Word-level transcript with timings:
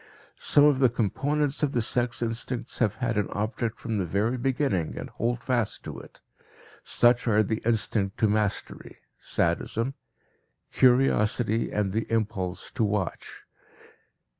Some 0.39 0.63
of 0.63 0.79
the 0.79 0.89
components 0.89 1.61
of 1.61 1.73
the 1.73 1.81
sex 1.83 2.23
instincts 2.23 2.79
have 2.79 2.95
had 2.95 3.19
an 3.19 3.27
object 3.33 3.79
from 3.79 3.99
the 3.99 4.05
very 4.07 4.35
beginning 4.35 4.97
and 4.97 5.11
hold 5.11 5.43
fast 5.43 5.83
to 5.83 5.99
it; 5.99 6.21
such 6.83 7.27
are 7.27 7.43
the 7.43 7.61
instinct 7.67 8.17
to 8.17 8.27
mastery 8.27 8.97
(sadism), 9.19 9.93
curiosity, 10.71 11.71
and 11.71 11.91
the 11.91 12.11
impulse 12.11 12.71
to 12.71 12.83
watch. 12.83 13.43